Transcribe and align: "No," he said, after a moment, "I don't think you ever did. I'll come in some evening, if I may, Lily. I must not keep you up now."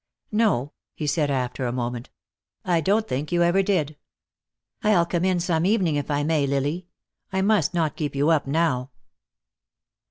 "No," 0.31 0.71
he 0.95 1.05
said, 1.05 1.29
after 1.29 1.67
a 1.67 1.71
moment, 1.71 2.09
"I 2.65 2.81
don't 2.81 3.07
think 3.07 3.31
you 3.31 3.43
ever 3.43 3.61
did. 3.61 3.97
I'll 4.81 5.05
come 5.05 5.23
in 5.25 5.39
some 5.39 5.63
evening, 5.63 5.95
if 5.95 6.09
I 6.09 6.23
may, 6.23 6.47
Lily. 6.47 6.87
I 7.31 7.43
must 7.43 7.75
not 7.75 7.95
keep 7.95 8.15
you 8.15 8.31
up 8.31 8.47
now." 8.47 8.89